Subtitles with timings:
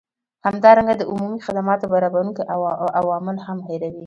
[0.45, 2.41] همدارنګه د عمومي خدماتو برابروونکي
[2.99, 3.99] عوامل هم هیروي